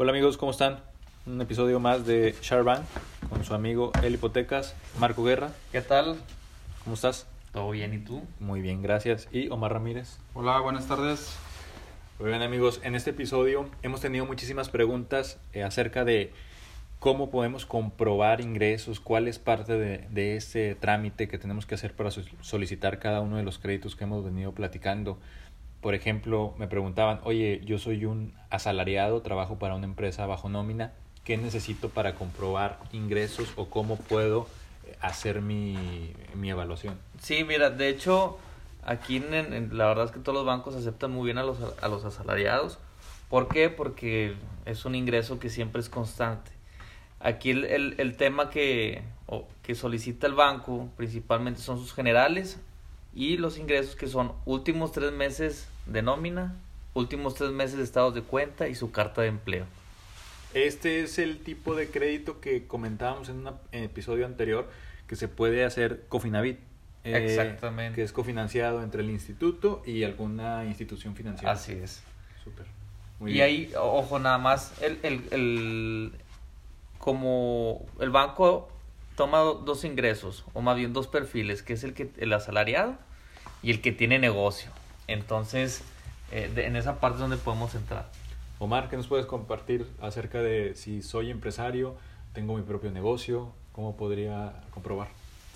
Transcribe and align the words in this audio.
Hola 0.00 0.12
amigos, 0.12 0.36
¿cómo 0.36 0.52
están? 0.52 0.78
Un 1.26 1.40
episodio 1.40 1.80
más 1.80 2.06
de 2.06 2.32
Sharban 2.40 2.84
con 3.28 3.42
su 3.44 3.52
amigo 3.52 3.90
El 4.00 4.14
Hipotecas, 4.14 4.76
Marco 5.00 5.24
Guerra. 5.24 5.50
¿Qué 5.72 5.80
tal? 5.80 6.16
¿Cómo 6.84 6.94
estás? 6.94 7.26
¿Todo 7.52 7.72
bien 7.72 7.92
y 7.92 7.98
tú? 7.98 8.22
Muy 8.38 8.60
bien, 8.60 8.80
gracias. 8.80 9.26
Y 9.32 9.48
Omar 9.48 9.72
Ramírez. 9.72 10.18
Hola, 10.34 10.60
buenas 10.60 10.86
tardes. 10.86 11.36
Muy 12.20 12.28
bien 12.28 12.42
amigos, 12.42 12.80
en 12.84 12.94
este 12.94 13.10
episodio 13.10 13.68
hemos 13.82 14.00
tenido 14.00 14.24
muchísimas 14.24 14.68
preguntas 14.68 15.40
eh, 15.52 15.64
acerca 15.64 16.04
de 16.04 16.32
cómo 17.00 17.28
podemos 17.28 17.66
comprobar 17.66 18.40
ingresos, 18.40 19.00
cuál 19.00 19.26
es 19.26 19.40
parte 19.40 19.72
de, 19.72 20.06
de 20.10 20.36
este 20.36 20.76
trámite 20.76 21.26
que 21.26 21.38
tenemos 21.38 21.66
que 21.66 21.74
hacer 21.74 21.92
para 21.92 22.12
solicitar 22.40 23.00
cada 23.00 23.20
uno 23.20 23.36
de 23.36 23.42
los 23.42 23.58
créditos 23.58 23.96
que 23.96 24.04
hemos 24.04 24.24
venido 24.24 24.52
platicando 24.52 25.18
por 25.80 25.94
ejemplo, 25.94 26.54
me 26.58 26.66
preguntaban, 26.66 27.20
oye, 27.24 27.60
yo 27.64 27.78
soy 27.78 28.04
un 28.04 28.34
asalariado, 28.50 29.22
trabajo 29.22 29.58
para 29.58 29.74
una 29.74 29.86
empresa 29.86 30.26
bajo 30.26 30.48
nómina, 30.48 30.92
¿qué 31.24 31.36
necesito 31.36 31.88
para 31.88 32.14
comprobar 32.14 32.80
ingresos 32.92 33.52
o 33.56 33.68
cómo 33.68 33.96
puedo 33.96 34.48
eh, 34.86 34.96
hacer 35.00 35.40
mi, 35.40 35.76
mi 36.34 36.50
evaluación? 36.50 36.98
Sí, 37.20 37.44
mira, 37.44 37.70
de 37.70 37.88
hecho, 37.88 38.38
aquí 38.84 39.16
en, 39.16 39.76
la 39.76 39.86
verdad 39.86 40.06
es 40.06 40.10
que 40.10 40.18
todos 40.18 40.34
los 40.34 40.46
bancos 40.46 40.74
aceptan 40.74 41.12
muy 41.12 41.26
bien 41.26 41.38
a 41.38 41.44
los, 41.44 41.58
a 41.80 41.88
los 41.88 42.04
asalariados. 42.04 42.78
¿Por 43.28 43.48
qué? 43.48 43.68
Porque 43.68 44.34
es 44.64 44.84
un 44.84 44.94
ingreso 44.94 45.38
que 45.38 45.50
siempre 45.50 45.80
es 45.80 45.88
constante. 45.88 46.50
Aquí 47.20 47.50
el, 47.50 47.64
el, 47.64 47.94
el 47.98 48.16
tema 48.16 48.48
que, 48.48 49.02
que 49.62 49.74
solicita 49.74 50.26
el 50.26 50.34
banco 50.34 50.88
principalmente 50.96 51.60
son 51.60 51.78
sus 51.78 51.92
generales 51.92 52.58
y 53.18 53.36
los 53.36 53.58
ingresos 53.58 53.96
que 53.96 54.06
son 54.06 54.32
últimos 54.44 54.92
tres 54.92 55.10
meses 55.10 55.66
de 55.86 56.02
nómina, 56.02 56.54
últimos 56.94 57.34
tres 57.34 57.50
meses 57.50 57.76
de 57.76 57.82
estados 57.82 58.14
de 58.14 58.22
cuenta 58.22 58.68
y 58.68 58.76
su 58.76 58.92
carta 58.92 59.22
de 59.22 59.26
empleo. 59.26 59.66
Este 60.54 61.02
es 61.02 61.18
el 61.18 61.40
tipo 61.40 61.74
de 61.74 61.90
crédito 61.90 62.40
que 62.40 62.68
comentábamos 62.68 63.28
en 63.28 63.44
un 63.44 63.54
episodio 63.72 64.24
anterior 64.24 64.70
que 65.08 65.16
se 65.16 65.26
puede 65.26 65.64
hacer 65.64 66.04
Cofinavit. 66.08 66.60
Eh, 67.02 67.24
Exactamente. 67.24 67.96
Que 67.96 68.02
es 68.04 68.12
cofinanciado 68.12 68.84
entre 68.84 69.02
el 69.02 69.10
instituto 69.10 69.82
y 69.84 70.04
alguna 70.04 70.64
institución 70.66 71.16
financiera. 71.16 71.54
Así 71.54 71.72
es. 71.72 72.04
Súper. 72.44 72.66
y 73.26 73.40
ahí, 73.40 73.72
ojo, 73.76 74.20
nada 74.20 74.38
más, 74.38 74.80
el, 74.80 74.96
el, 75.02 75.24
el, 75.32 76.12
como 76.98 77.84
el 77.98 78.10
banco 78.10 78.68
toma 79.16 79.38
dos 79.40 79.82
ingresos, 79.82 80.44
o 80.52 80.60
más 80.60 80.76
bien 80.76 80.92
dos 80.92 81.08
perfiles, 81.08 81.64
que 81.64 81.72
es 81.72 81.82
el 81.82 81.94
que 81.94 82.12
el 82.18 82.32
asalariado 82.32 82.96
y 83.68 83.70
el 83.70 83.82
que 83.82 83.92
tiene 83.92 84.18
negocio. 84.18 84.70
Entonces, 85.08 85.82
eh, 86.32 86.50
en 86.56 86.74
esa 86.74 87.00
parte 87.00 87.16
es 87.16 87.20
donde 87.20 87.36
podemos 87.36 87.74
entrar. 87.74 88.08
Omar, 88.58 88.88
¿qué 88.88 88.96
nos 88.96 89.08
puedes 89.08 89.26
compartir 89.26 89.86
acerca 90.00 90.40
de 90.40 90.74
si 90.74 91.02
soy 91.02 91.30
empresario, 91.30 91.94
tengo 92.32 92.56
mi 92.56 92.62
propio 92.62 92.90
negocio, 92.90 93.52
cómo 93.72 93.94
podría 93.94 94.54
comprobar? 94.70 95.08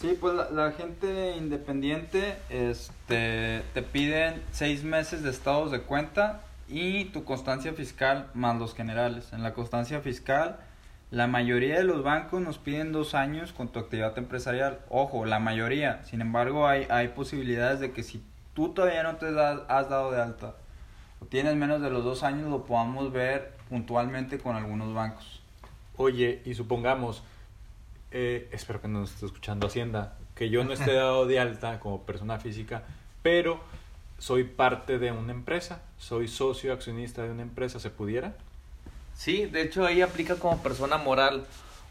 Sí, 0.00 0.18
pues 0.20 0.34
la, 0.34 0.72
gente 0.72 1.36
independiente 1.36 2.34
este, 2.48 3.62
te 3.74 3.82
piden 3.82 4.42
seis 4.50 4.82
meses 4.82 5.22
de 5.22 5.30
estados 5.30 5.70
de 5.70 5.82
cuenta 5.82 6.40
y 6.68 7.04
tu 7.04 7.22
constancia 7.22 7.74
fiscal 7.74 8.26
más 8.34 8.58
los 8.58 8.74
generales. 8.74 9.32
En 9.32 9.44
la 9.44 9.54
constancia 9.54 10.00
fiscal 10.00 10.58
la 11.10 11.26
mayoría 11.26 11.76
de 11.76 11.84
los 11.84 12.04
bancos 12.04 12.40
nos 12.40 12.58
piden 12.58 12.92
dos 12.92 13.14
años 13.14 13.52
con 13.52 13.68
tu 13.68 13.80
actividad 13.80 14.16
empresarial. 14.16 14.80
Ojo, 14.88 15.26
la 15.26 15.40
mayoría. 15.40 16.04
Sin 16.04 16.20
embargo, 16.20 16.68
hay, 16.68 16.86
hay 16.88 17.08
posibilidades 17.08 17.80
de 17.80 17.90
que 17.90 18.04
si 18.04 18.22
tú 18.54 18.68
todavía 18.68 19.02
no 19.02 19.16
te 19.16 19.26
has 19.26 19.88
dado 19.88 20.12
de 20.12 20.22
alta 20.22 20.54
o 21.20 21.26
tienes 21.26 21.56
menos 21.56 21.82
de 21.82 21.90
los 21.90 22.04
dos 22.04 22.22
años, 22.22 22.48
lo 22.48 22.64
podamos 22.64 23.12
ver 23.12 23.54
puntualmente 23.68 24.38
con 24.38 24.54
algunos 24.54 24.94
bancos. 24.94 25.42
Oye, 25.96 26.42
y 26.44 26.54
supongamos, 26.54 27.24
eh, 28.12 28.48
espero 28.52 28.80
que 28.80 28.86
no 28.86 29.00
nos 29.00 29.12
esté 29.12 29.26
escuchando 29.26 29.66
Hacienda, 29.66 30.16
que 30.36 30.48
yo 30.48 30.64
no 30.64 30.72
esté 30.72 30.92
dado 30.94 31.26
de 31.26 31.40
alta 31.40 31.80
como 31.80 32.02
persona 32.02 32.38
física, 32.38 32.84
pero 33.22 33.60
soy 34.18 34.44
parte 34.44 34.98
de 34.98 35.10
una 35.10 35.32
empresa, 35.32 35.82
soy 35.98 36.28
socio 36.28 36.72
accionista 36.72 37.22
de 37.22 37.30
una 37.32 37.42
empresa, 37.42 37.80
¿se 37.80 37.90
pudiera? 37.90 38.34
Sí, 39.20 39.44
de 39.44 39.60
hecho 39.60 39.84
ahí 39.84 40.00
aplica 40.00 40.36
como 40.36 40.62
persona 40.62 40.96
moral. 40.96 41.44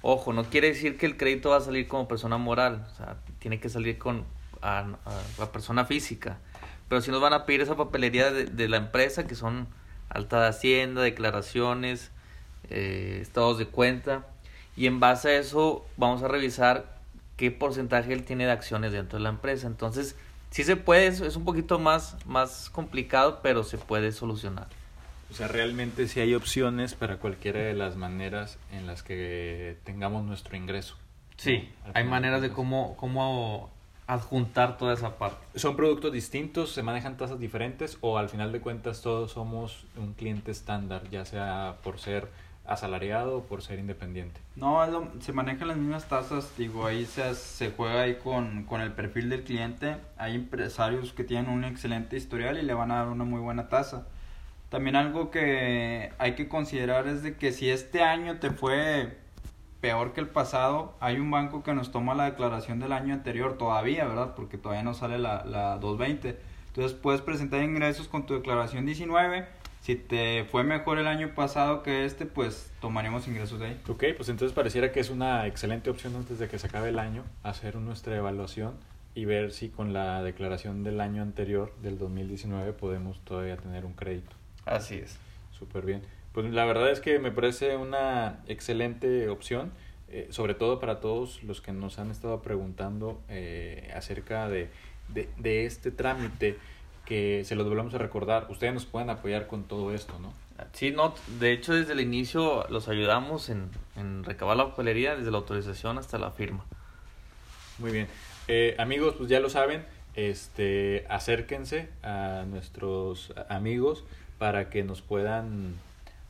Ojo, 0.00 0.32
no 0.32 0.44
quiere 0.44 0.68
decir 0.68 0.96
que 0.96 1.06
el 1.06 1.16
crédito 1.16 1.50
va 1.50 1.56
a 1.56 1.60
salir 1.60 1.88
como 1.88 2.06
persona 2.06 2.36
moral, 2.36 2.86
o 2.88 2.94
sea, 2.94 3.16
tiene 3.40 3.58
que 3.58 3.68
salir 3.68 3.98
con 3.98 4.24
la 4.62 5.50
persona 5.50 5.84
física. 5.86 6.38
Pero 6.88 7.00
si 7.00 7.10
nos 7.10 7.20
van 7.20 7.32
a 7.32 7.44
pedir 7.44 7.62
esa 7.62 7.76
papelería 7.76 8.30
de, 8.30 8.68
la 8.68 8.76
empresa, 8.76 9.26
que 9.26 9.34
son 9.34 9.66
alta 10.08 10.40
de 10.40 10.46
hacienda, 10.50 11.02
declaraciones, 11.02 12.12
eh, 12.70 13.18
estados 13.20 13.58
de 13.58 13.66
cuenta, 13.66 14.24
y 14.76 14.86
en 14.86 15.00
base 15.00 15.30
a 15.30 15.38
eso 15.40 15.84
vamos 15.96 16.22
a 16.22 16.28
revisar 16.28 16.96
qué 17.36 17.50
porcentaje 17.50 18.12
él 18.12 18.22
tiene 18.22 18.46
de 18.46 18.52
acciones 18.52 18.92
dentro 18.92 19.18
de 19.18 19.24
la 19.24 19.30
empresa. 19.30 19.66
Entonces, 19.66 20.14
sí 20.50 20.62
se 20.62 20.76
puede, 20.76 21.08
es 21.08 21.34
un 21.34 21.44
poquito 21.44 21.80
más, 21.80 22.16
más 22.24 22.70
complicado, 22.70 23.40
pero 23.42 23.64
se 23.64 23.78
puede 23.78 24.12
solucionar. 24.12 24.68
O 25.30 25.34
sea, 25.34 25.48
realmente 25.48 26.08
sí 26.08 26.20
hay 26.20 26.34
opciones 26.34 26.94
para 26.94 27.18
cualquiera 27.18 27.60
de 27.60 27.74
las 27.74 27.96
maneras 27.96 28.58
en 28.72 28.86
las 28.86 29.02
que 29.02 29.76
tengamos 29.84 30.24
nuestro 30.24 30.56
ingreso. 30.56 30.96
Sí, 31.36 31.68
hay 31.92 32.04
maneras 32.04 32.40
de 32.40 32.50
cómo, 32.50 32.96
cómo 32.96 33.70
adjuntar 34.06 34.78
toda 34.78 34.94
esa 34.94 35.18
parte. 35.18 35.44
¿Son 35.56 35.76
productos 35.76 36.12
distintos? 36.12 36.72
¿Se 36.72 36.82
manejan 36.82 37.16
tasas 37.16 37.38
diferentes? 37.38 37.98
¿O 38.00 38.18
al 38.18 38.28
final 38.28 38.52
de 38.52 38.60
cuentas 38.60 39.02
todos 39.02 39.32
somos 39.32 39.84
un 39.96 40.14
cliente 40.14 40.50
estándar, 40.50 41.02
ya 41.10 41.24
sea 41.24 41.76
por 41.82 41.98
ser 41.98 42.28
asalariado 42.64 43.38
o 43.38 43.42
por 43.44 43.62
ser 43.62 43.78
independiente? 43.78 44.40
No, 44.54 44.80
se 45.20 45.32
manejan 45.32 45.68
las 45.68 45.76
mismas 45.76 46.08
tasas, 46.08 46.56
digo, 46.56 46.86
ahí 46.86 47.04
se, 47.04 47.34
se 47.34 47.70
juega 47.70 48.02
ahí 48.02 48.16
con, 48.16 48.64
con 48.64 48.80
el 48.80 48.92
perfil 48.92 49.28
del 49.28 49.44
cliente. 49.44 49.96
Hay 50.16 50.34
empresarios 50.34 51.12
que 51.12 51.24
tienen 51.24 51.50
un 51.50 51.64
excelente 51.64 52.16
historial 52.16 52.58
y 52.58 52.62
le 52.62 52.74
van 52.74 52.90
a 52.90 52.96
dar 52.96 53.08
una 53.08 53.24
muy 53.24 53.40
buena 53.40 53.68
tasa. 53.68 54.06
También 54.68 54.96
algo 54.96 55.30
que 55.30 56.12
hay 56.18 56.34
que 56.34 56.48
considerar 56.48 57.06
es 57.06 57.22
de 57.22 57.36
que 57.36 57.52
si 57.52 57.70
este 57.70 58.02
año 58.02 58.38
te 58.38 58.50
fue 58.50 59.16
peor 59.80 60.12
que 60.12 60.20
el 60.20 60.28
pasado, 60.28 60.96
hay 61.00 61.18
un 61.18 61.30
banco 61.30 61.62
que 61.62 61.72
nos 61.72 61.92
toma 61.92 62.14
la 62.14 62.24
declaración 62.24 62.80
del 62.80 62.92
año 62.92 63.14
anterior 63.14 63.56
todavía, 63.56 64.06
¿verdad? 64.06 64.34
Porque 64.34 64.58
todavía 64.58 64.82
no 64.82 64.94
sale 64.94 65.18
la, 65.18 65.44
la 65.44 65.78
220. 65.78 66.36
Entonces 66.68 66.92
puedes 66.98 67.20
presentar 67.20 67.62
ingresos 67.62 68.08
con 68.08 68.26
tu 68.26 68.34
declaración 68.34 68.86
19. 68.86 69.46
Si 69.82 69.94
te 69.94 70.44
fue 70.50 70.64
mejor 70.64 70.98
el 70.98 71.06
año 71.06 71.32
pasado 71.34 71.84
que 71.84 72.04
este, 72.04 72.26
pues 72.26 72.72
tomaremos 72.80 73.28
ingresos 73.28 73.60
de 73.60 73.66
ahí. 73.66 73.80
Ok, 73.88 74.04
pues 74.16 74.28
entonces 74.28 74.52
pareciera 74.52 74.90
que 74.90 74.98
es 74.98 75.10
una 75.10 75.46
excelente 75.46 75.90
opción 75.90 76.16
antes 76.16 76.40
de 76.40 76.48
que 76.48 76.58
se 76.58 76.66
acabe 76.66 76.88
el 76.88 76.98
año 76.98 77.22
hacer 77.44 77.76
nuestra 77.76 78.16
evaluación 78.16 78.74
y 79.14 79.24
ver 79.26 79.52
si 79.52 79.68
con 79.68 79.92
la 79.92 80.22
declaración 80.24 80.82
del 80.82 81.00
año 81.00 81.22
anterior, 81.22 81.72
del 81.82 81.98
2019, 81.98 82.72
podemos 82.72 83.20
todavía 83.20 83.56
tener 83.56 83.84
un 83.84 83.92
crédito. 83.92 84.34
Así 84.66 84.96
es. 84.96 85.18
Súper 85.58 85.86
bien. 85.86 86.02
Pues 86.32 86.52
la 86.52 86.66
verdad 86.66 86.90
es 86.90 87.00
que 87.00 87.18
me 87.18 87.30
parece 87.30 87.76
una 87.76 88.40
excelente 88.46 89.30
opción, 89.30 89.72
eh, 90.10 90.28
sobre 90.30 90.54
todo 90.54 90.78
para 90.80 91.00
todos 91.00 91.42
los 91.42 91.62
que 91.62 91.72
nos 91.72 91.98
han 91.98 92.10
estado 92.10 92.42
preguntando 92.42 93.22
eh, 93.30 93.90
acerca 93.96 94.48
de, 94.48 94.68
de, 95.08 95.64
este 95.64 95.90
trámite 95.90 96.58
que 97.06 97.42
se 97.44 97.54
los 97.54 97.66
volvemos 97.66 97.94
a 97.94 97.98
recordar. 97.98 98.48
Ustedes 98.50 98.74
nos 98.74 98.84
pueden 98.84 99.08
apoyar 99.08 99.46
con 99.46 99.64
todo 99.64 99.94
esto, 99.94 100.18
¿no? 100.18 100.34
Sí, 100.72 100.90
no, 100.90 101.14
de 101.38 101.52
hecho 101.52 101.74
desde 101.74 101.92
el 101.94 102.00
inicio 102.00 102.66
los 102.68 102.88
ayudamos 102.88 103.48
en, 103.48 103.70
en 103.94 104.24
recabar 104.24 104.56
la 104.56 104.68
papelería 104.68 105.16
desde 105.16 105.30
la 105.30 105.38
autorización 105.38 105.96
hasta 105.96 106.18
la 106.18 106.32
firma. 106.32 106.64
Muy 107.78 107.92
bien. 107.92 108.08
Eh, 108.48 108.74
amigos, 108.78 109.14
pues 109.16 109.28
ya 109.28 109.40
lo 109.40 109.48
saben, 109.48 109.84
este, 110.14 111.04
acérquense 111.08 111.88
a 112.02 112.44
nuestros 112.46 113.32
amigos 113.48 114.04
para 114.38 114.70
que 114.70 114.84
nos 114.84 115.02
puedan, 115.02 115.74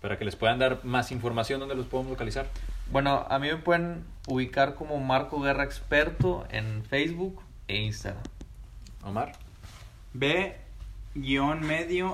para 0.00 0.18
que 0.18 0.24
les 0.24 0.36
puedan 0.36 0.58
dar 0.58 0.84
más 0.84 1.12
información, 1.12 1.60
¿dónde 1.60 1.74
los 1.74 1.86
podemos 1.86 2.10
localizar? 2.10 2.46
Bueno, 2.90 3.26
a 3.28 3.38
mí 3.38 3.48
me 3.48 3.56
pueden 3.56 4.04
ubicar 4.26 4.74
como 4.74 5.00
Marco 5.00 5.40
Guerra 5.40 5.64
Experto 5.64 6.46
en 6.50 6.84
Facebook 6.84 7.40
e 7.68 7.76
Instagram. 7.76 8.22
Omar. 9.02 9.32
B-medio 10.12 10.48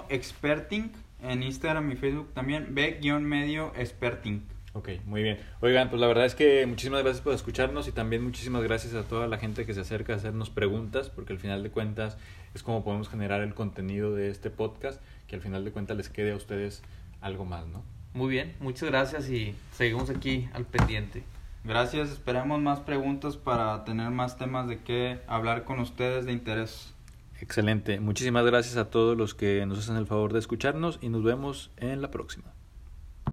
experting 0.08 0.92
en 1.22 1.42
Instagram 1.42 1.90
y 1.92 1.96
Facebook 1.96 2.32
también. 2.32 2.74
B-medio 2.74 3.72
experting. 3.76 4.42
Ok, 4.72 4.88
muy 5.04 5.24
bien. 5.24 5.38
Oigan, 5.60 5.90
pues 5.90 6.00
la 6.00 6.06
verdad 6.06 6.26
es 6.26 6.36
que 6.36 6.64
muchísimas 6.64 7.02
gracias 7.02 7.22
por 7.22 7.34
escucharnos 7.34 7.88
y 7.88 7.92
también 7.92 8.22
muchísimas 8.22 8.62
gracias 8.62 8.94
a 8.94 9.02
toda 9.02 9.26
la 9.26 9.36
gente 9.38 9.66
que 9.66 9.74
se 9.74 9.80
acerca 9.80 10.12
a 10.12 10.16
hacernos 10.16 10.48
preguntas, 10.48 11.10
porque 11.10 11.32
al 11.32 11.40
final 11.40 11.64
de 11.64 11.70
cuentas 11.70 12.16
es 12.54 12.62
como 12.62 12.84
podemos 12.84 13.08
generar 13.08 13.40
el 13.40 13.54
contenido 13.54 14.14
de 14.14 14.30
este 14.30 14.48
podcast, 14.48 15.00
que 15.30 15.36
al 15.36 15.42
final 15.42 15.64
de 15.64 15.70
cuentas 15.70 15.96
les 15.96 16.08
quede 16.08 16.32
a 16.32 16.36
ustedes 16.36 16.82
algo 17.20 17.44
más, 17.44 17.64
¿no? 17.68 17.84
Muy 18.14 18.28
bien, 18.28 18.56
muchas 18.58 18.90
gracias 18.90 19.30
y 19.30 19.54
seguimos 19.72 20.10
aquí 20.10 20.48
al 20.52 20.66
pendiente. 20.66 21.22
Gracias, 21.62 22.10
esperamos 22.10 22.60
más 22.60 22.80
preguntas 22.80 23.36
para 23.36 23.84
tener 23.84 24.10
más 24.10 24.38
temas 24.38 24.66
de 24.66 24.78
qué 24.78 25.20
hablar 25.28 25.62
con 25.62 25.78
ustedes 25.78 26.26
de 26.26 26.32
interés. 26.32 26.92
Excelente, 27.40 28.00
muchísimas 28.00 28.44
gracias 28.44 28.76
a 28.76 28.90
todos 28.90 29.16
los 29.16 29.34
que 29.34 29.64
nos 29.66 29.78
hacen 29.78 29.96
el 29.96 30.06
favor 30.06 30.32
de 30.32 30.40
escucharnos 30.40 30.98
y 31.00 31.10
nos 31.10 31.22
vemos 31.22 31.70
en 31.76 32.02
la 32.02 32.10
próxima. 32.10 32.52